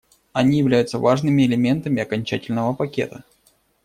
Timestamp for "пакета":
2.73-3.23